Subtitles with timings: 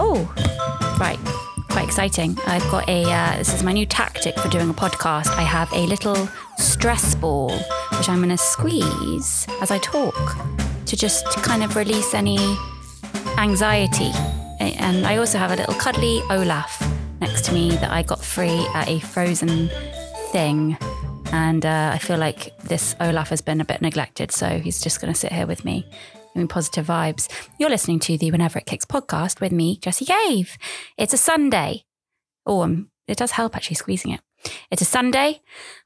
[0.00, 0.32] Oh,
[1.00, 1.18] right.
[1.70, 2.38] Quite exciting.
[2.46, 5.26] I've got a, uh, this is my new tactic for doing a podcast.
[5.36, 7.50] I have a little stress ball,
[7.96, 10.14] which I'm going to squeeze as I talk
[10.86, 12.38] to just kind of release any
[13.38, 14.12] anxiety.
[14.60, 16.80] And I also have a little cuddly Olaf
[17.20, 19.68] next to me that I got free at a frozen
[20.30, 20.78] thing.
[21.32, 24.30] And uh, I feel like this Olaf has been a bit neglected.
[24.30, 25.90] So he's just going to sit here with me
[26.38, 27.28] giving positive vibes.
[27.58, 30.56] You're listening to the Whenever It Kicks podcast with me, Jessie Cave.
[30.96, 31.84] It's a Sunday.
[32.46, 34.20] Oh, um, it does help actually squeezing it.
[34.70, 35.40] It's a Sunday.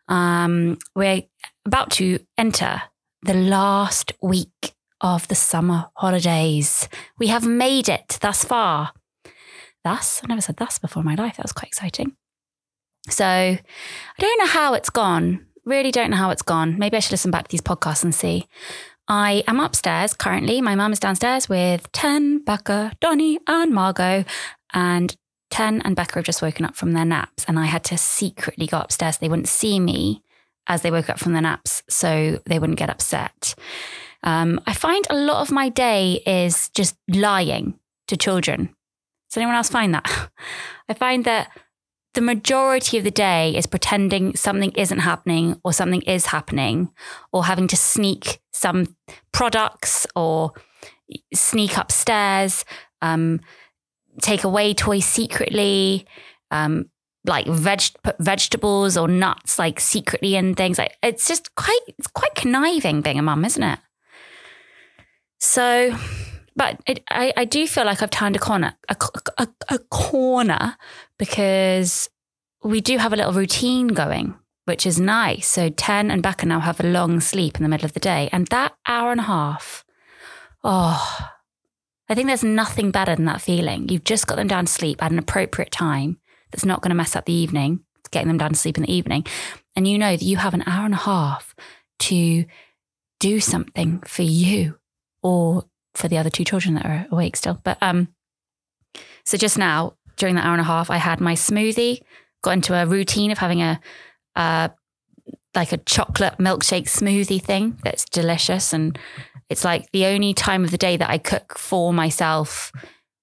[0.09, 1.23] Um, we're
[1.65, 2.83] about to enter
[3.23, 6.87] the last week of the summer holidays.
[7.19, 8.93] We have made it thus far.
[9.85, 11.39] Thus, I never said thus before in my life.
[11.39, 12.15] That was quite exciting.
[13.09, 13.59] So I
[14.19, 15.47] don't know how it's gone.
[15.65, 16.79] Really don't know how it's gone.
[16.79, 18.47] Maybe I should listen back to these podcasts and see.
[19.09, 20.61] I am upstairs currently.
[20.61, 24.25] My mum is downstairs with Ten, Becca, Donny, and Margot.
[24.73, 25.15] And
[25.51, 27.45] Ten and Becca have just woken up from their naps.
[27.47, 29.19] And I had to secretly go upstairs.
[29.19, 30.23] They wouldn't see me
[30.67, 33.55] as they woke up from their naps, so they wouldn't get upset.
[34.23, 38.75] Um, I find a lot of my day is just lying to children.
[39.29, 40.31] Does anyone else find that?
[40.89, 41.51] I find that
[42.15, 46.91] the majority of the day is pretending something isn't happening or something is happening
[47.33, 48.97] or having to sneak some
[49.33, 50.53] products or
[51.33, 52.65] sneak upstairs,
[53.01, 53.41] um,
[54.21, 56.07] take away toys secretly,
[56.51, 56.91] um,
[57.25, 57.83] like veg
[58.19, 60.79] vegetables or nuts like secretly in things.
[60.79, 63.79] Like it's just quite it's quite conniving being a mum, isn't it?
[65.39, 65.97] So,
[66.57, 68.97] but it, I I do feel like I've turned a corner a,
[69.39, 70.77] a, a corner
[71.19, 72.09] because
[72.63, 75.49] we do have a little routine going, which is nice.
[75.49, 78.29] So Ten and Becca now have a long sleep in the middle of the day,
[78.33, 79.85] and that hour and a half,
[80.65, 81.29] oh.
[82.09, 83.89] I think there's nothing better than that feeling.
[83.89, 86.19] You've just got them down to sleep at an appropriate time
[86.51, 87.81] that's not going to mess up the evening,
[88.11, 89.25] getting them down to sleep in the evening.
[89.75, 91.55] And you know that you have an hour and a half
[92.01, 92.45] to
[93.19, 94.79] do something for you
[95.23, 95.65] or
[95.95, 97.61] for the other two children that are awake still.
[97.63, 98.09] But um,
[99.25, 102.03] so just now, during that hour and a half, I had my smoothie,
[102.43, 103.81] got into a routine of having a,
[104.37, 104.69] uh,
[105.55, 108.73] like a chocolate milkshake smoothie thing that's delicious.
[108.73, 108.99] And
[109.49, 112.73] it's like the only time of the day that I cook for myself.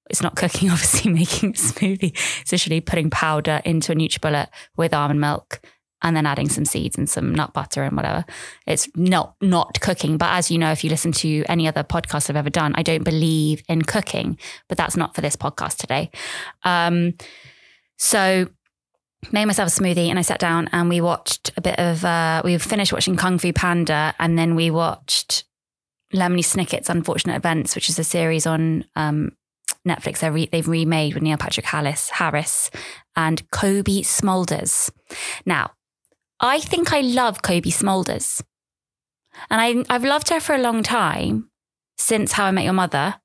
[0.10, 2.18] It's not cooking, obviously, making a smoothie.
[2.42, 4.48] It's literally putting powder into a NutriBullet
[4.78, 5.62] with almond milk
[6.02, 8.26] and then adding some seeds and some nut butter and whatever.
[8.66, 12.30] It's not not cooking, but as you know, if you listen to any other podcast
[12.30, 16.10] I've ever done, I don't believe in cooking, but that's not for this podcast today.
[16.64, 17.14] Um,
[17.98, 18.48] so
[19.32, 22.42] made myself a smoothie and I sat down and we watched a bit of uh,
[22.46, 25.44] we finished watching Kung Fu Panda and then we watched
[26.14, 29.32] Lemony Snicket's Unfortunate Events, which is a series on um,
[29.88, 32.72] Netflix re- they've remade with Neil Patrick Harris, Harris
[33.16, 34.90] and Cobie Smulders.
[35.46, 35.72] Now,
[36.40, 38.42] I think I love Cobie Smulders.
[39.50, 41.50] And I, I've loved her for a long time
[41.98, 43.16] since How I Met Your Mother.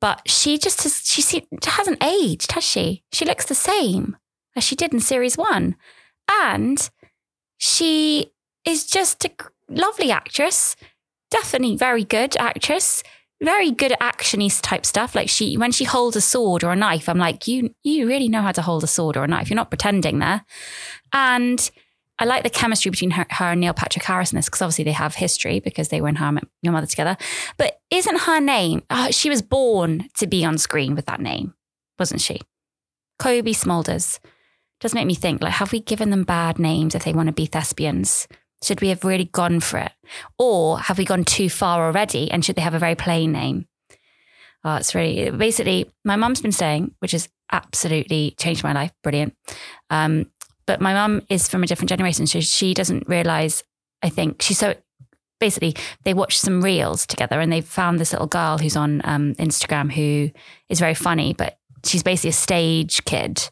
[0.00, 3.04] But she just has, she hasn't aged, has she?
[3.12, 4.16] She looks the same
[4.56, 5.76] as she did in series one.
[6.42, 6.88] And
[7.58, 8.32] she
[8.64, 9.30] is just a
[9.68, 10.76] lovely actress,
[11.30, 13.02] definitely very good actress,
[13.42, 14.18] very good at
[14.62, 15.14] type stuff.
[15.14, 18.28] Like she, when she holds a sword or a knife, I'm like, you, you really
[18.28, 19.50] know how to hold a sword or a knife.
[19.50, 20.44] You're not pretending there.
[21.12, 21.70] And
[22.20, 24.84] I like the chemistry between her, her and Neil Patrick Harris in this because obviously
[24.84, 27.16] they have history because they were in How Your Mother together.
[27.56, 28.82] But isn't her name?
[28.90, 31.54] Uh, she was born to be on screen with that name,
[31.98, 32.42] wasn't she?
[33.18, 34.18] Cobie Smulders
[34.80, 37.32] does make me think like, have we given them bad names if they want to
[37.32, 38.28] be thespians?
[38.62, 39.92] Should we have really gone for it?
[40.38, 43.66] Or have we gone too far already and should they have a very plain name?
[44.62, 48.92] Oh, it's really basically my mum's been saying, which has absolutely changed my life.
[49.02, 49.34] Brilliant.
[49.88, 50.30] Um,
[50.70, 53.64] but my mum is from a different generation, so she doesn't realize.
[54.04, 54.76] I think she's so
[55.40, 59.34] basically they watched some reels together and they found this little girl who's on um,
[59.34, 60.30] Instagram who
[60.68, 63.50] is very funny, but she's basically a stage kid.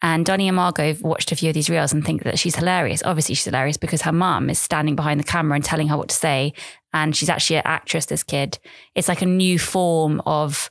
[0.00, 2.56] And Donny and Margot have watched a few of these reels and think that she's
[2.56, 3.02] hilarious.
[3.04, 6.08] Obviously, she's hilarious because her mum is standing behind the camera and telling her what
[6.08, 6.54] to say.
[6.94, 8.58] And she's actually an actress, this kid.
[8.94, 10.70] It's like a new form of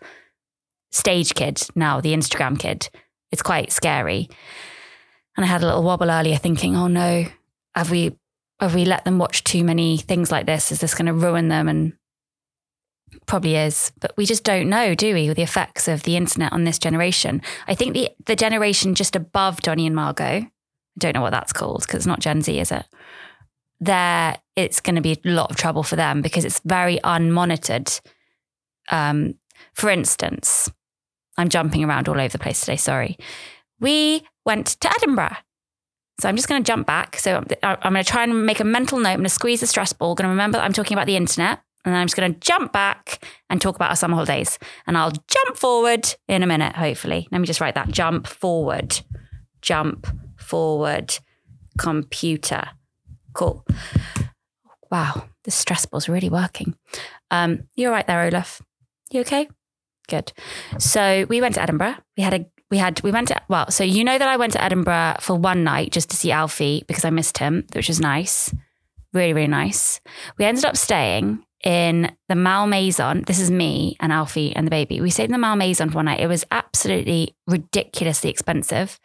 [0.92, 2.90] stage kid now, the Instagram kid.
[3.32, 4.28] It's quite scary.
[5.38, 7.26] And I had a little wobble earlier thinking, oh no,
[7.76, 8.18] have we
[8.60, 10.72] have we let them watch too many things like this?
[10.72, 11.68] Is this going to ruin them?
[11.68, 11.94] And
[13.28, 16.64] probably is, but we just don't know, do we, the effects of the internet on
[16.64, 17.42] this generation?
[17.68, 20.52] I think the the generation just above Donny and Margot, I
[20.98, 22.86] don't know what that's called because it's not Gen Z, is it?
[23.80, 28.02] There, it's going to be a lot of trouble for them because it's very unmonitored.
[28.90, 29.36] Um,
[29.74, 30.72] for instance,
[31.38, 32.78] I'm jumping around all over the place today.
[32.78, 33.18] Sorry.
[33.80, 35.38] We went to Edinburgh.
[36.20, 37.18] So I'm just going to jump back.
[37.18, 39.10] So I'm going to try and make a mental note.
[39.10, 40.12] I'm going to squeeze the stress ball.
[40.12, 41.60] I'm Going to remember that I'm talking about the internet.
[41.86, 44.58] And I'm just going to jump back and talk about our summer holidays.
[44.88, 47.28] And I'll jump forward in a minute, hopefully.
[47.32, 49.00] Let me just write that jump forward,
[49.62, 50.08] jump
[50.38, 51.18] forward,
[51.78, 52.64] computer.
[53.34, 53.66] Cool.
[54.92, 56.76] Wow, the stress ball's really working.
[57.32, 58.62] Um, you're right there, Olaf.
[59.12, 59.48] You okay?
[60.10, 60.34] Good.
[60.80, 61.96] So we went to Edinburgh.
[62.18, 64.54] We had a we had we went to well, so you know that I went
[64.54, 68.00] to Edinburgh for one night just to see Alfie because I missed him, which was
[68.00, 68.54] nice.
[69.14, 70.02] Really, really nice.
[70.38, 73.24] We ended up staying in the Malmaison.
[73.26, 75.02] This is me and Alfie and the baby.
[75.02, 76.20] We stayed in the Malmaison for one night.
[76.20, 79.00] It was absolutely ridiculously expensive.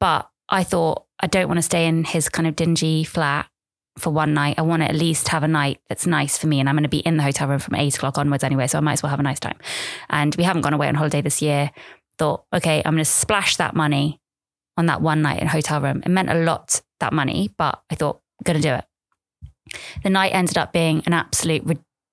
[0.00, 3.48] But I thought I don't want to stay in his kind of dingy flat
[3.98, 4.58] for one night.
[4.58, 6.60] I want to at least have a night that's nice for me.
[6.60, 8.66] And I'm going to be in the hotel room from eight o'clock onwards anyway.
[8.66, 9.58] So I might as well have a nice time.
[10.10, 11.70] And we haven't gone away on holiday this year.
[12.18, 14.20] Thought, okay, I'm going to splash that money
[14.76, 16.02] on that one night in hotel room.
[16.04, 18.84] It meant a lot, that money, but I thought, going to do it.
[20.02, 21.64] The night ended up being an absolute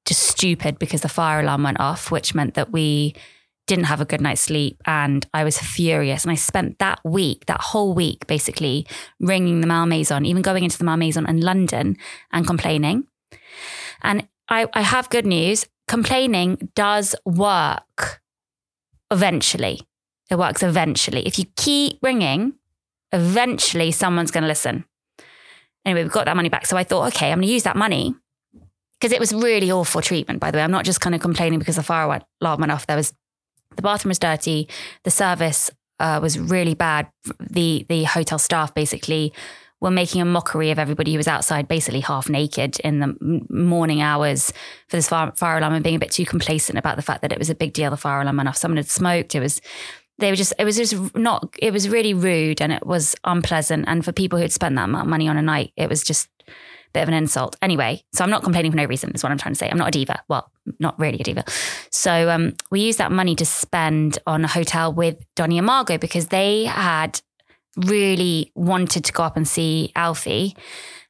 [0.06, 3.16] just stupid because the fire alarm went off, which meant that we
[3.68, 6.24] didn't have a good night's sleep and I was furious.
[6.24, 8.88] And I spent that week, that whole week, basically
[9.20, 11.96] ringing the Malmaison, even going into the Malmaison in London
[12.32, 13.06] and complaining.
[14.02, 18.22] And I, I have good news complaining does work
[19.12, 19.82] eventually.
[20.30, 21.26] It works eventually.
[21.26, 22.54] If you keep ringing,
[23.12, 24.86] eventually someone's going to listen.
[25.86, 26.66] Anyway, we got that money back.
[26.66, 28.16] So I thought, okay, I'm going to use that money
[29.00, 30.64] because it was really awful treatment, by the way.
[30.64, 32.86] I'm not just kind of complaining because the fire alarm went off.
[32.86, 33.14] There was
[33.76, 34.68] the bathroom was dirty.
[35.04, 37.10] The service uh, was really bad.
[37.40, 39.34] The the hotel staff basically
[39.82, 44.02] were making a mockery of everybody who was outside, basically half naked in the morning
[44.02, 44.52] hours
[44.90, 47.32] for this fire, fire alarm, and being a bit too complacent about the fact that
[47.32, 47.90] it was a big deal.
[47.90, 48.58] The fire alarm went off.
[48.58, 49.36] Someone had smoked.
[49.36, 49.62] It was
[50.20, 53.86] they were just it was just not it was really rude and it was unpleasant
[53.88, 56.04] and for people who had spent that amount of money on a night it was
[56.04, 56.52] just a
[56.94, 57.56] bit of an insult.
[57.62, 59.70] Anyway, so I'm not complaining for no reason, is what I'm trying to say.
[59.70, 60.24] I'm not a diva.
[60.28, 61.44] Well, not really a diva.
[61.92, 66.00] So um, we used that money to spend on a hotel with Donny and Margot
[66.00, 67.22] because they had
[67.78, 70.56] really wanted to go up and see Alfie.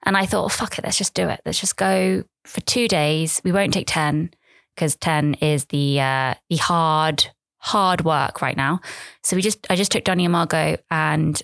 [0.04, 1.40] And I thought, fuck it, let's just do it.
[1.46, 3.42] Let's just go for two days.
[3.44, 4.32] We won't take Ten
[4.76, 7.30] because Ten is the uh, the hard,
[7.60, 8.82] hard work right now.
[9.24, 11.42] So we just I just took Donny and Margot and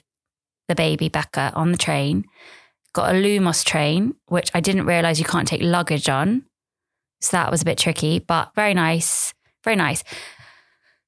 [0.67, 2.25] the baby Becca on the train
[2.95, 6.45] got a Lumos train, which I didn't realize you can't take luggage on.
[7.19, 9.33] So that was a bit tricky, but very nice.
[9.65, 10.03] Very nice.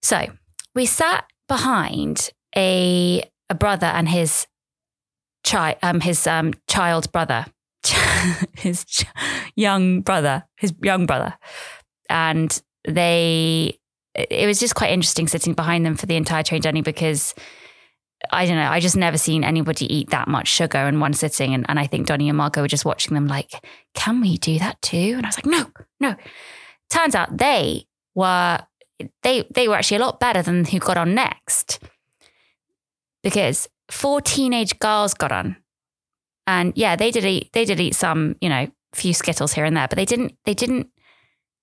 [0.01, 0.27] So
[0.75, 4.47] we sat behind a a brother and his
[5.45, 7.45] child, um, his um, child brother,
[8.57, 9.05] his ch-
[9.55, 11.35] young brother, his young brother,
[12.09, 13.79] and they.
[14.17, 17.35] It was just quite interesting sitting behind them for the entire train journey because
[18.31, 18.69] I don't know.
[18.69, 21.53] I just never seen anybody eat that much sugar in one sitting.
[21.53, 23.51] And, and I think Donny and Margot were just watching them like,
[23.93, 25.13] can we do that too?
[25.17, 25.65] And I was like, no,
[25.99, 26.15] no.
[26.89, 27.85] Turns out they
[28.15, 28.59] were
[29.21, 31.79] they they were actually a lot better than who got on next.
[33.21, 35.57] Because four teenage girls got on.
[36.47, 39.77] And yeah, they did eat they did eat some, you know, few skittles here and
[39.77, 40.87] there, but they didn't they didn't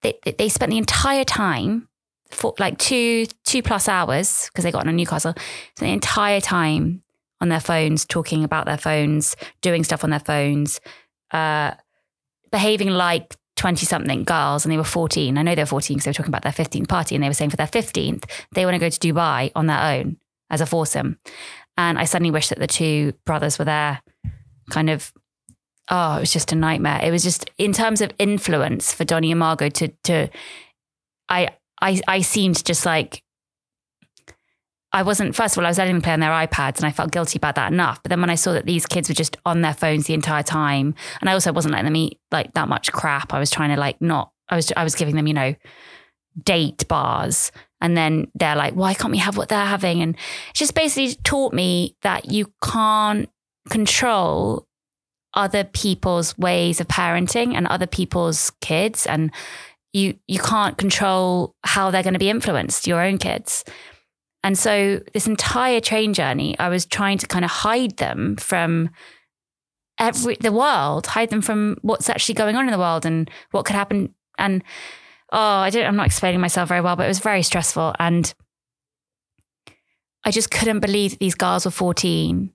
[0.02, 1.88] they they spent the entire time
[2.30, 5.34] for like two two plus hours because they got on a Newcastle.
[5.76, 7.02] So the entire time
[7.40, 10.80] on their phones, talking about their phones, doing stuff on their phones,
[11.32, 11.72] uh,
[12.50, 15.36] behaving like 20 something girls and they were 14.
[15.36, 17.28] I know they were 14 because they were talking about their 15th party and they
[17.28, 20.16] were saying for their 15th, they want to go to Dubai on their own
[20.50, 21.18] as a foursome.
[21.76, 24.02] And I suddenly wish that the two brothers were there,
[24.70, 25.12] kind of.
[25.90, 27.00] Oh, it was just a nightmare.
[27.02, 30.28] It was just in terms of influence for Donny and Margot to to
[31.28, 31.50] I
[31.80, 33.22] I I seemed just like
[34.94, 36.92] I wasn't, first of all, I was letting them play on their iPads and I
[36.92, 38.00] felt guilty about that enough.
[38.00, 40.44] But then when I saw that these kids were just on their phones the entire
[40.44, 43.34] time, and I also wasn't letting them eat like that much crap.
[43.34, 45.56] I was trying to like not, I was, I was giving them, you know,
[46.40, 47.50] date bars.
[47.80, 50.00] And then they're like, why can't we have what they're having?
[50.00, 53.28] And it just basically taught me that you can't
[53.70, 54.68] control
[55.34, 59.06] other people's ways of parenting and other people's kids.
[59.06, 59.32] And
[59.94, 63.64] you you can't control how they're going to be influenced your own kids.
[64.42, 68.90] And so this entire train journey i was trying to kind of hide them from
[69.98, 73.64] every the world hide them from what's actually going on in the world and what
[73.64, 74.14] could happen.
[74.36, 74.62] And
[75.32, 77.94] oh i don't i'm not explaining myself very well but it was very stressful.
[77.98, 78.34] And
[80.24, 82.50] i just couldn't believe that these girls were 14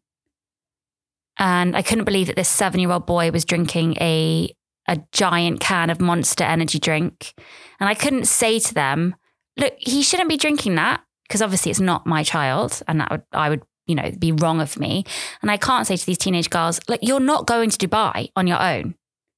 [1.38, 4.54] and i couldn't believe that this seven year old boy was drinking a
[4.90, 7.34] a giant can of monster energy drink.
[7.80, 9.16] And I couldn't say to them,
[9.56, 11.00] look, he shouldn't be drinking that.
[11.30, 14.60] because obviously it's not my child and that would, I would, you know, be wrong
[14.60, 15.06] of me.
[15.42, 18.48] And I can't say to these teenage girls, like, you're not going to Dubai on
[18.48, 18.96] your own.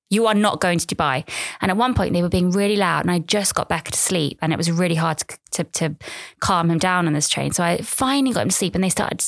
[0.09, 1.27] You are not going to Dubai.
[1.61, 3.97] And at one point, they were being really loud, and I just got Becca to
[3.97, 5.95] sleep, and it was really hard to, to, to
[6.41, 7.53] calm him down on this train.
[7.53, 9.23] So I finally got him to sleep, and they started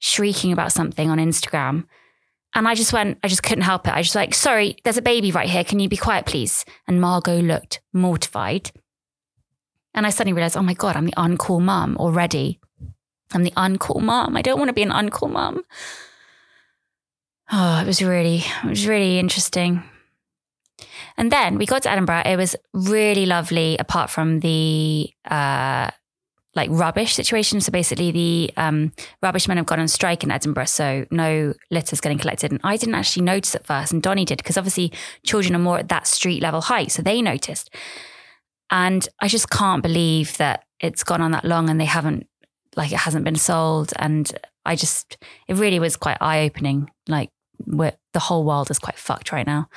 [0.00, 1.84] shrieking about something on Instagram.
[2.56, 3.92] And I just went, I just couldn't help it.
[3.92, 5.62] I just like, sorry, there's a baby right here.
[5.62, 6.64] Can you be quiet, please?
[6.88, 8.70] And Margot looked mortified.
[9.92, 12.58] And I suddenly realized, oh my God, I'm the uncool mum already.
[13.34, 14.38] I'm the uncool mum.
[14.38, 15.64] I don't want to be an uncool mum.
[17.52, 19.82] Oh, it was really, it was really interesting.
[21.18, 22.22] And then we got to Edinburgh.
[22.24, 25.90] It was really lovely, apart from the uh,
[26.56, 27.60] like rubbish situation.
[27.60, 32.00] So basically, the um, rubbish men have gone on strike in Edinburgh, so no litter's
[32.00, 32.50] getting collected.
[32.50, 34.92] And I didn't actually notice at first, and Donnie did, because obviously
[35.24, 37.72] children are more at that street level height, so they noticed.
[38.70, 42.26] And I just can't believe that it's gone on that long and they haven't,
[42.74, 43.92] like, it hasn't been sold.
[43.96, 44.32] And
[44.64, 46.90] I just, it really was quite eye opening.
[47.06, 47.30] Like,
[47.64, 49.68] the whole world is quite fucked right now.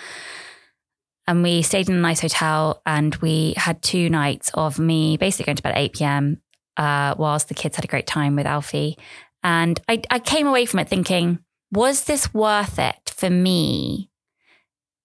[1.28, 5.46] And we stayed in a nice hotel and we had two nights of me basically
[5.46, 6.42] going to bed at 8 p.m.
[6.80, 8.98] Uh, whilst the kids had a great time with Alfie.
[9.44, 11.40] And I, I came away from it thinking,
[11.74, 14.10] was this worth it for me?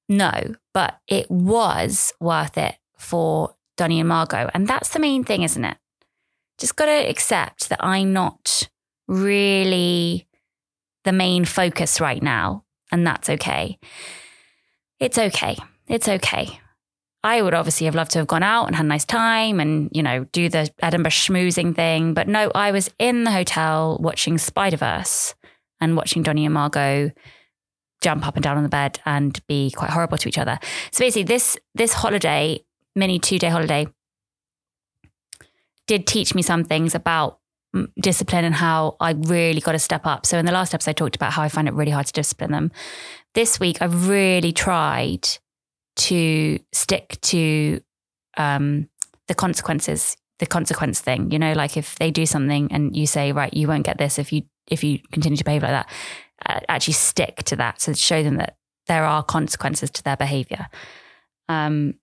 [0.09, 4.49] No, but it was worth it for Donny and Margot.
[4.55, 5.77] And that's the main thing, isn't it?
[6.59, 8.69] Just got to accept that I'm not
[9.09, 10.29] really
[11.03, 12.65] the main focus right now.
[12.93, 13.81] And that's okay.
[15.01, 15.57] It's okay
[15.89, 16.61] it's okay.
[17.25, 19.89] I would obviously have loved to have gone out and had a nice time and,
[19.93, 22.13] you know, do the Edinburgh schmoozing thing.
[22.13, 25.35] But no, I was in the hotel watching Spider Verse
[25.81, 27.13] and watching Donny and Margot
[28.03, 30.59] jump up and down on the bed and be quite horrible to each other.
[30.93, 32.63] So basically, this this holiday,
[32.95, 33.89] mini two day holiday,
[35.87, 37.39] did teach me some things about
[37.75, 40.27] mm, discipline and how I really got to step up.
[40.27, 42.13] So in the last episode, I talked about how I find it really hard to
[42.13, 42.71] discipline them.
[43.33, 45.27] This week, I've really tried
[45.97, 47.81] to stick to
[48.37, 48.89] um,
[49.29, 51.31] the consequences, the consequence thing.
[51.31, 54.19] You know, like if they do something and you say, right, you won't get this
[54.19, 55.91] if you if you continue to behave like that.
[56.47, 57.81] Uh, actually, stick to that.
[57.81, 60.67] So show them that there are consequences to their behavior.
[61.49, 61.95] Um,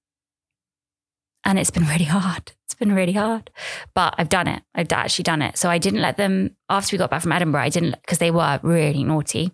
[1.43, 2.53] and it's been really hard.
[2.65, 3.51] It's been really hard,
[3.93, 4.63] but I've done it.
[4.73, 5.57] I've actually done it.
[5.57, 7.61] So I didn't let them after we got back from Edinburgh.
[7.61, 9.51] I didn't because they were really naughty,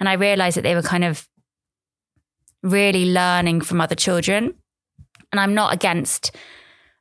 [0.00, 1.28] and I realized that they were kind of
[2.62, 4.54] really learning from other children.
[5.32, 6.34] And I'm not against,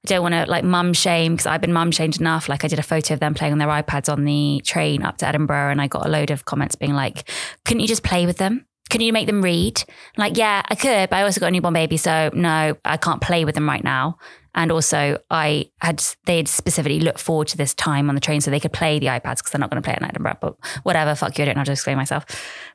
[0.05, 2.49] I don't want to like mum shame because I've been mum shamed enough.
[2.49, 5.17] Like I did a photo of them playing on their iPads on the train up
[5.17, 7.29] to Edinburgh and I got a load of comments being like,
[7.65, 8.65] couldn't you just play with them?
[8.89, 9.83] Can you make them read?
[10.15, 11.97] Like, yeah, I could, but I also got a newborn baby.
[11.97, 14.17] So no, I can't play with them right now.
[14.57, 18.41] And also, I had they had specifically looked forward to this time on the train
[18.41, 20.37] so they could play the iPads because they're not going to play it in Edinburgh.
[20.41, 22.25] But whatever, fuck you, I don't how to explain myself.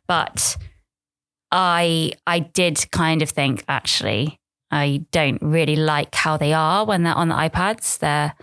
[0.06, 0.56] But
[1.52, 4.40] I I did kind of think actually
[4.70, 7.98] I don't really like how they are when they're on the iPads.
[7.98, 8.34] They're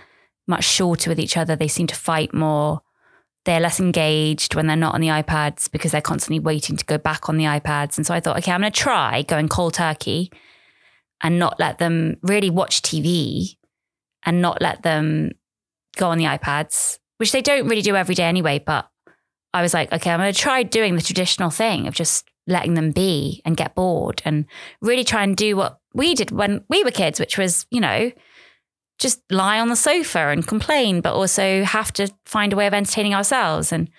[0.47, 1.55] much shorter with each other.
[1.55, 2.81] They seem to fight more.
[3.45, 6.99] They're less engaged when they're not on the iPads because they're constantly waiting to go
[6.99, 7.97] back on the iPads.
[7.97, 10.31] And so I thought, okay, I'm going to try going cold turkey
[11.21, 13.55] and not let them really watch TV
[14.23, 15.31] and not let them
[15.95, 18.59] go on the iPads, which they don't really do every day anyway.
[18.59, 18.87] But
[19.53, 22.73] I was like, okay, I'm going to try doing the traditional thing of just letting
[22.73, 24.45] them be and get bored and
[24.81, 28.11] really try and do what we did when we were kids, which was, you know,
[28.97, 32.73] just lie on the sofa and complain, but also have to find a way of
[32.73, 33.71] entertaining ourselves.
[33.71, 33.89] And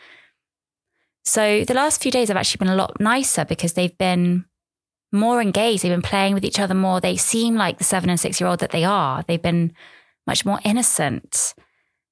[1.25, 4.45] so the last few days have actually been a lot nicer because they've been
[5.13, 5.83] more engaged.
[5.83, 7.01] They've been playing with each other more.
[7.01, 9.25] They seem like the seven and six year old that they are.
[9.27, 9.73] They've been
[10.27, 11.55] much more innocent.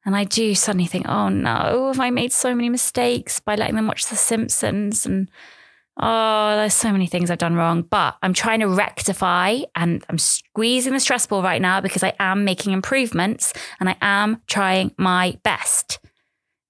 [0.04, 3.76] And I do suddenly think, oh no, have I made so many mistakes by letting
[3.76, 5.30] them watch The Simpsons and
[5.98, 10.18] oh, there's so many things I've done wrong, but I'm trying to rectify and I'm
[10.18, 14.92] squeezing the stress ball right now because I am making improvements and I am trying
[14.96, 15.98] my best.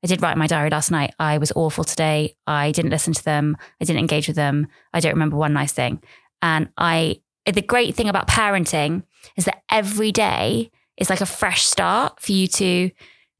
[0.02, 1.14] I did write my diary last night.
[1.18, 2.36] I was awful today.
[2.46, 3.56] I didn't listen to them.
[3.80, 4.68] I didn't engage with them.
[4.92, 6.02] I don't remember one nice thing.
[6.40, 9.02] And I, the great thing about parenting
[9.36, 12.90] is that every day is like a fresh start for you to,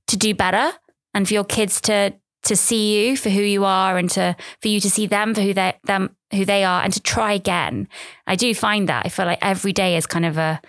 [0.09, 0.73] to do better
[1.15, 2.15] and for your kids to
[2.45, 5.43] to see you for who you are and to for you to see them for
[5.43, 7.89] who they them who they are and to try again.
[8.27, 10.61] I do find that I feel like every day is kind of a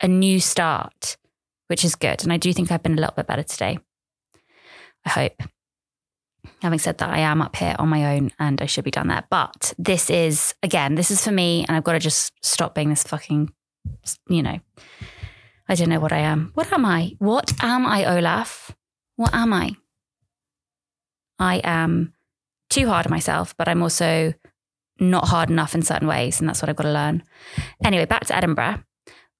[0.00, 1.16] a new start,
[1.66, 2.22] which is good.
[2.22, 3.78] And I do think I've been a little bit better today.
[5.04, 5.42] I hope.
[6.62, 9.08] Having said that, I am up here on my own and I should be done
[9.08, 9.24] there.
[9.28, 12.88] But this is again, this is for me, and I've got to just stop being
[12.88, 13.52] this fucking,
[14.28, 14.58] you know,
[15.68, 16.52] I don't know what I am.
[16.54, 17.12] What am I?
[17.18, 18.74] What am I, Olaf?
[19.18, 19.72] what am I?
[21.38, 22.14] I am
[22.70, 24.34] too hard on myself, but I'm also
[25.00, 26.40] not hard enough in certain ways.
[26.40, 27.22] And that's what I've got to learn.
[27.84, 28.82] Anyway, back to Edinburgh.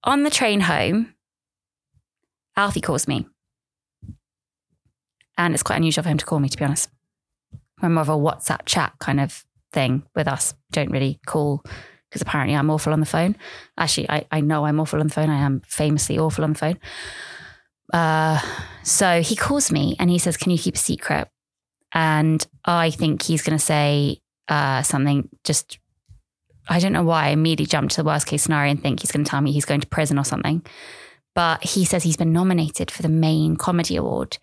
[0.04, 1.14] On the train home,
[2.56, 3.26] Alfie calls me.
[5.36, 6.90] And it's quite unusual for him to call me, to be honest.
[7.80, 10.54] We're more of a WhatsApp chat kind of thing with us.
[10.72, 11.62] Don't really call
[12.08, 13.36] because apparently I'm awful on the phone.
[13.76, 15.30] Actually, I, I know I'm awful on the phone.
[15.30, 16.78] I am famously awful on the phone.
[17.92, 18.40] Uh,
[18.82, 21.28] so he calls me and he says, Can you keep a secret?
[21.92, 24.18] And I think he's going to say
[24.48, 25.78] uh, something just,
[26.68, 29.12] I don't know why I immediately jumped to the worst case scenario and think he's
[29.12, 30.64] going to tell me he's going to prison or something.
[31.34, 34.38] But he says he's been nominated for the main comedy award.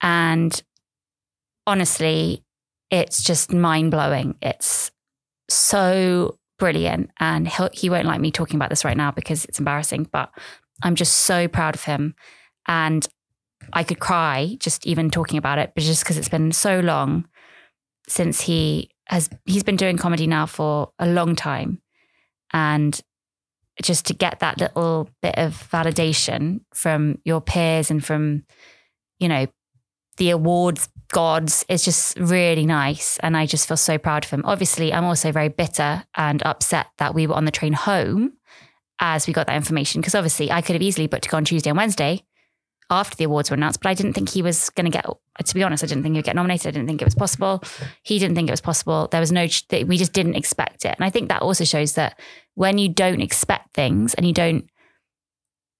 [0.00, 0.62] And
[1.66, 2.44] honestly,
[2.90, 4.36] it's just mind blowing.
[4.40, 4.90] It's
[5.50, 7.10] so brilliant.
[7.18, 10.30] And he won't like me talking about this right now because it's embarrassing, but
[10.82, 12.14] I'm just so proud of him.
[12.66, 13.06] And
[13.72, 17.26] I could cry just even talking about it, but just because it's been so long
[18.08, 21.80] since he has, he's been doing comedy now for a long time.
[22.52, 23.00] And
[23.82, 28.44] just to get that little bit of validation from your peers and from,
[29.18, 29.46] you know,
[30.16, 33.18] the awards gods is just really nice.
[33.18, 34.42] And I just feel so proud of him.
[34.44, 38.32] Obviously, I'm also very bitter and upset that we were on the train home
[38.98, 40.00] as we got that information.
[40.00, 42.24] Because obviously, I could have easily booked to go on Tuesday and Wednesday
[42.90, 45.04] after the awards were announced, but I didn't think he was going to get,
[45.44, 46.68] to be honest, I didn't think he would get nominated.
[46.68, 47.62] I didn't think it was possible.
[48.02, 49.08] He didn't think it was possible.
[49.10, 49.46] There was no,
[49.86, 50.94] we just didn't expect it.
[50.96, 52.18] And I think that also shows that
[52.54, 54.68] when you don't expect things and you don't,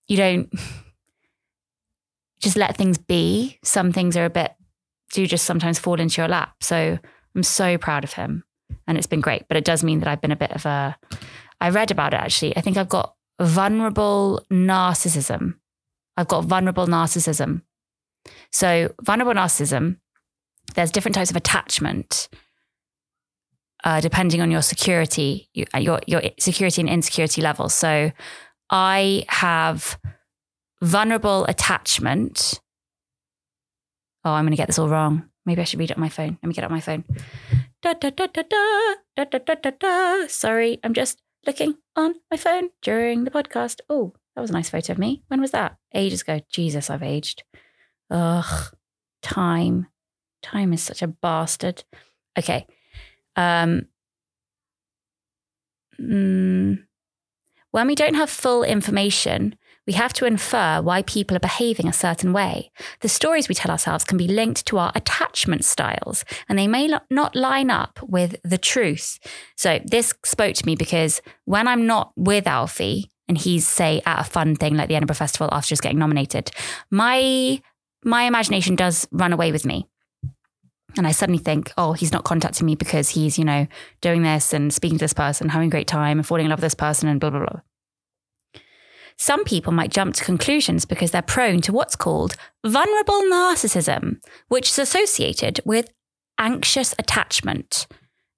[0.07, 0.53] you don't
[2.41, 4.55] just let things be, some things are a bit
[5.13, 6.63] do just sometimes fall into your lap.
[6.63, 6.99] So
[7.35, 8.45] I'm so proud of him
[8.87, 9.49] and it's been great.
[9.49, 10.97] But it does mean that I've been a bit of a,
[11.61, 12.57] I read about it actually.
[12.57, 15.55] I think I've got vulnerable narcissism.
[16.19, 17.63] I've got vulnerable narcissism.
[18.53, 19.97] So, vulnerable narcissism,
[20.75, 22.29] there's different types of attachment
[23.85, 27.73] uh, depending on your security, your, your security and insecurity levels.
[27.73, 28.13] So,
[28.69, 29.99] I have
[30.83, 32.61] vulnerable attachment
[34.25, 35.29] oh, I'm going to get this all wrong.
[35.47, 36.39] Maybe I should read it on my phone.
[36.43, 37.05] Let me get it on my phone.
[37.83, 40.27] Da, da, da, da, da, da, da, da, da.
[40.27, 43.81] Sorry, I'm just looking on my phone during the podcast.
[43.89, 45.25] Oh, that was a nice photo of me.
[45.27, 45.79] When was that?
[45.93, 46.39] Ages ago.
[46.49, 47.43] Jesus, I've aged.
[48.09, 48.73] Ugh,
[49.21, 49.89] time.
[50.43, 51.83] Time is such a bastard.
[52.39, 52.65] Okay.
[53.35, 53.89] Um,
[56.01, 56.85] mm,
[57.73, 59.57] when we don't have full information,
[59.89, 62.71] we have to infer why people are behaving a certain way.
[63.01, 66.89] The stories we tell ourselves can be linked to our attachment styles, and they may
[67.11, 69.19] not line up with the truth.
[69.57, 74.21] So, this spoke to me because when I'm not with Alfie, and he's say at
[74.21, 76.51] a fun thing like the Edinburgh Festival after just getting nominated,
[76.91, 77.61] my
[78.05, 79.87] my imagination does run away with me.
[80.97, 83.67] And I suddenly think, oh, he's not contacting me because he's, you know,
[84.01, 86.59] doing this and speaking to this person, having a great time and falling in love
[86.59, 87.61] with this person and blah, blah, blah.
[89.17, 94.71] Some people might jump to conclusions because they're prone to what's called vulnerable narcissism, which
[94.71, 95.91] is associated with
[96.39, 97.87] anxious attachment.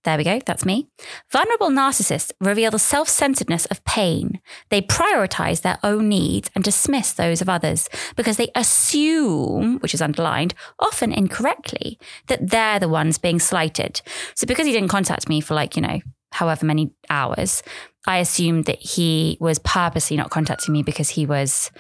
[0.05, 0.89] There we go, that's me.
[1.31, 4.41] Vulnerable narcissists reveal the self centeredness of pain.
[4.71, 10.01] They prioritize their own needs and dismiss those of others because they assume, which is
[10.01, 14.01] underlined, often incorrectly, that they're the ones being slighted.
[14.35, 16.01] So because he didn't contact me for like, you know,
[16.33, 17.63] however many hours,
[18.07, 21.71] I assumed that he was purposely not contacting me because he was,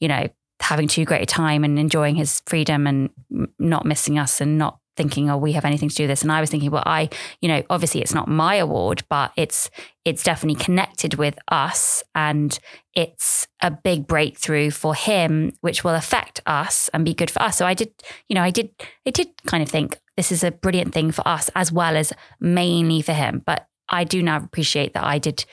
[0.00, 0.28] you know,
[0.60, 3.10] having too great a time and enjoying his freedom and
[3.58, 6.22] not missing us and not thinking, oh, we have anything to do with this.
[6.22, 7.08] And I was thinking, well, I,
[7.40, 9.70] you know, obviously it's not my award, but it's
[10.04, 12.58] it's definitely connected with us and
[12.94, 17.56] it's a big breakthrough for him, which will affect us and be good for us.
[17.56, 17.92] So I did,
[18.28, 18.70] you know, I did
[19.06, 22.12] I did kind of think this is a brilliant thing for us as well as
[22.40, 23.42] mainly for him.
[23.44, 25.44] But I do now appreciate that I did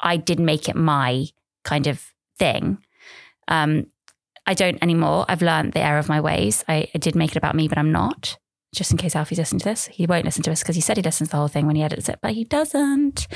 [0.00, 1.26] I did make it my
[1.64, 2.78] kind of thing.
[3.48, 3.86] Um,
[4.46, 5.26] I don't anymore.
[5.28, 6.64] I've learned the error of my ways.
[6.66, 8.38] I, I, did make it about me, but I'm not.
[8.72, 10.96] Just in case Alfie's listening to this, he won't listen to us because he said
[10.96, 13.26] he listens to the whole thing when he edits it, but he doesn't.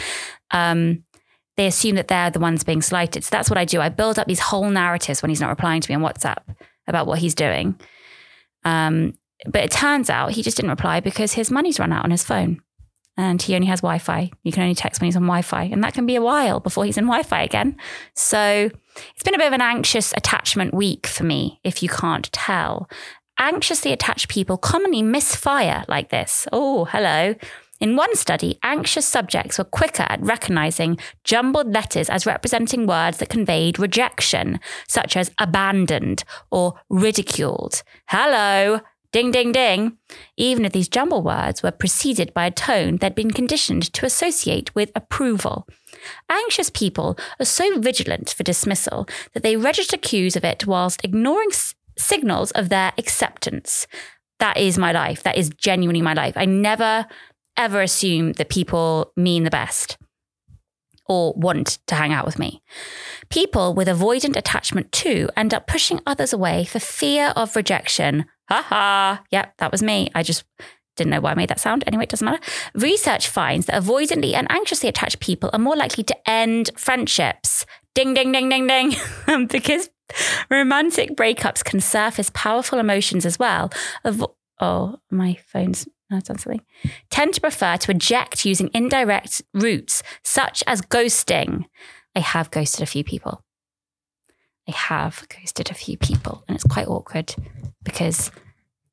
[0.53, 1.05] Um,
[1.57, 3.25] they assume that they're the ones being slighted.
[3.25, 3.81] So that's what I do.
[3.81, 6.39] I build up these whole narratives when he's not replying to me on WhatsApp
[6.87, 7.79] about what he's doing.
[8.65, 9.15] Um,
[9.47, 12.25] but it turns out he just didn't reply because his money's run out on his
[12.25, 12.61] phone
[13.17, 14.31] and he only has Wi Fi.
[14.43, 16.61] You can only text when he's on Wi Fi, and that can be a while
[16.61, 17.77] before he's in Wi Fi again.
[18.15, 18.71] So
[19.15, 22.89] it's been a bit of an anxious attachment week for me, if you can't tell.
[23.39, 26.47] Anxiously attached people commonly misfire like this.
[26.53, 27.35] Oh, hello.
[27.81, 33.29] In one study, anxious subjects were quicker at recognizing jumbled letters as representing words that
[33.29, 37.83] conveyed rejection, such as abandoned or ridiculed.
[38.07, 39.99] Hello, ding, ding, ding.
[40.37, 44.73] Even if these jumble words were preceded by a tone they'd been conditioned to associate
[44.77, 45.67] with approval.
[46.31, 51.51] Anxious people are so vigilant for dismissal that they register cues of it whilst ignoring
[51.97, 53.87] signals of their acceptance.
[54.41, 55.23] That is my life.
[55.23, 56.35] That is genuinely my life.
[56.37, 57.07] I never,
[57.57, 59.97] ever assume that people mean the best
[61.07, 62.63] or want to hang out with me.
[63.29, 68.25] People with avoidant attachment too end up pushing others away for fear of rejection.
[68.49, 69.23] Ha ha.
[69.31, 70.11] Yep, that was me.
[70.15, 70.45] I just
[70.97, 71.85] didn't know why I made that sound.
[71.87, 72.43] Anyway, it doesn't matter.
[72.75, 77.67] Research finds that avoidantly and anxiously attached people are more likely to end friendships.
[77.95, 78.95] Ding, ding, ding, ding, ding.
[79.49, 79.91] because
[80.51, 83.73] romantic breakups can surface powerful emotions as well.
[84.05, 86.63] Avo- oh, my phone's no, done something.
[87.11, 91.65] Tend to prefer to eject using indirect routes, such as ghosting.
[92.15, 93.43] I have ghosted a few people.
[94.69, 97.35] I have ghosted a few people, and it's quite awkward
[97.83, 98.31] because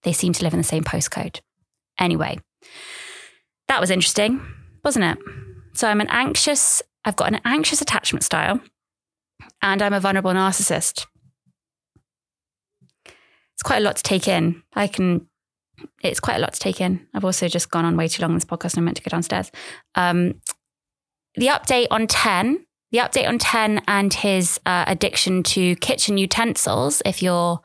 [0.04, 1.41] they seem to live in the same postcode.
[2.00, 2.39] Anyway,
[3.67, 4.41] that was interesting,
[4.84, 5.17] wasn't it?
[5.74, 8.60] So I'm an anxious, I've got an anxious attachment style,
[9.62, 11.06] and I'm a vulnerable narcissist.
[13.54, 14.63] It's quite a lot to take in.
[14.73, 15.27] I can,
[16.01, 17.08] it's quite a lot to take in.
[17.13, 19.04] I've also just gone on way too long in this podcast and I meant to
[19.04, 19.51] go downstairs.
[19.95, 20.41] Um,
[21.36, 27.01] the update on Ten, the update on Ten and his uh, addiction to kitchen utensils,
[27.06, 27.62] if you're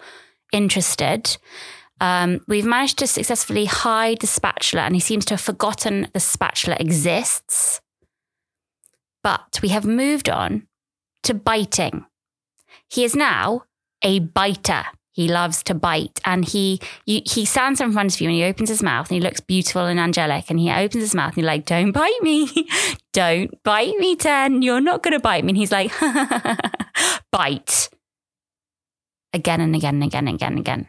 [0.52, 1.36] interested.
[2.00, 6.20] Um, we've managed to successfully hide the spatula, and he seems to have forgotten the
[6.20, 7.80] spatula exists.
[9.22, 10.68] But we have moved on
[11.26, 12.06] to biting.
[12.88, 13.64] He is now
[14.02, 14.84] a biter.
[15.12, 18.44] He loves to bite, and he you, he stands in front of you, and he
[18.44, 21.38] opens his mouth, and he looks beautiful and angelic, and he opens his mouth, and
[21.38, 22.68] you're like, "Don't bite me,
[23.14, 24.60] don't bite me, Ten.
[24.60, 25.90] You're not going to bite me." And he's like,
[27.32, 27.88] "Bite."
[29.32, 30.88] Again and again and again and again and again.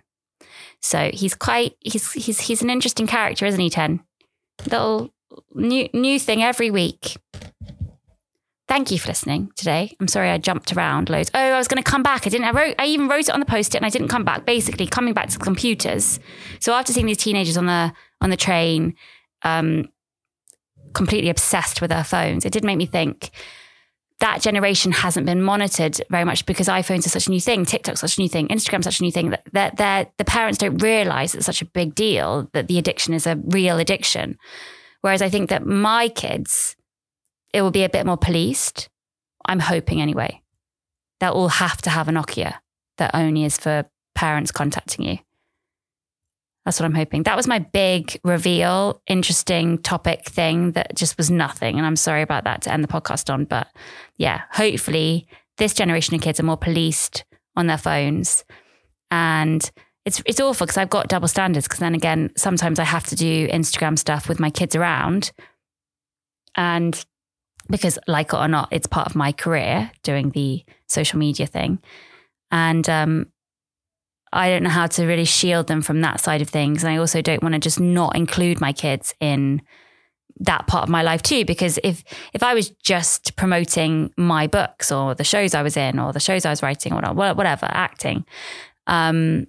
[0.82, 4.02] So he's quite he's he's he's an interesting character, isn't he, Ten?
[4.70, 5.14] Little
[5.54, 7.18] new new thing every week.
[8.68, 9.96] Thank you for listening today.
[10.00, 11.32] I'm sorry I jumped around loads.
[11.34, 12.28] Oh, I was going to come back.
[12.28, 12.48] I didn't.
[12.48, 12.76] I wrote.
[12.78, 14.46] I even wrote it on the post-it, and I didn't come back.
[14.46, 16.20] Basically, coming back to the computers.
[16.60, 18.96] So after seeing these teenagers on the on the train,
[19.44, 19.90] um,
[20.94, 23.32] completely obsessed with their phones, it did make me think
[24.20, 28.00] that generation hasn't been monitored very much because iPhones are such a new thing, TikTok's
[28.00, 30.82] such a new thing, Instagram's such a new thing that that that the parents don't
[30.82, 34.38] realize it's such a big deal that the addiction is a real addiction.
[35.02, 36.76] Whereas I think that my kids,
[37.54, 38.90] it will be a bit more policed.
[39.46, 40.42] I'm hoping anyway.
[41.20, 42.56] They'll all have to have a Nokia
[42.98, 45.20] that only is for parents contacting you.
[46.68, 47.24] That's what I'm hoping.
[47.24, 51.78] That was my big reveal, interesting topic thing that just was nothing.
[51.78, 53.46] And I'm sorry about that to end the podcast on.
[53.46, 53.70] But
[54.18, 57.24] yeah, hopefully this generation of kids are more policed
[57.56, 58.44] on their phones.
[59.12, 59.72] And
[60.04, 61.68] it's it's awful because I've got double standards.
[61.68, 65.32] Because then again, sometimes I have to do Instagram stuff with my kids around.
[66.56, 67.02] And
[67.70, 71.80] because, like it or not, it's part of my career doing the social media thing.
[72.52, 73.28] And um,
[74.32, 76.84] I don't know how to really shield them from that side of things.
[76.84, 79.62] And I also don't want to just not include my kids in
[80.40, 82.04] that part of my life too because if
[82.34, 86.20] if I was just promoting my books or the shows I was in or the
[86.20, 88.24] shows I was writing or whatever acting
[88.86, 89.48] um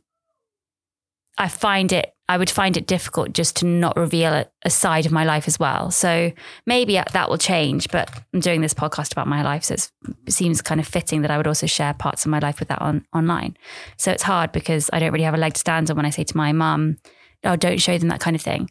[1.36, 5.12] I find it I would find it difficult just to not reveal a, side of
[5.12, 6.30] my life as well so
[6.66, 9.90] maybe uh, that will change but I'm doing this podcast about my life so it
[10.28, 12.82] seems kind of fitting that I would also share parts of my life with that
[12.82, 13.56] on online
[13.96, 16.10] so it's hard because I don't really have a leg to stand on when I
[16.10, 16.98] say to my mum
[17.44, 18.68] oh don't show them that kind of thing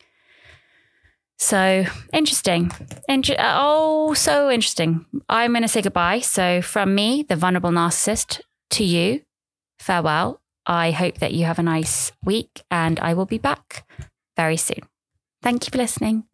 [1.40, 2.72] so interesting.
[3.08, 5.06] Inter- oh, so interesting.
[5.30, 6.22] I'm going to say goodbye.
[6.22, 8.42] So, from me, the vulnerable narcissist,
[8.72, 9.22] to you,
[9.78, 10.42] farewell.
[10.68, 13.88] I hope that you have a nice week and I will be back
[14.36, 14.82] very soon.
[15.42, 16.26] Thank you for listening.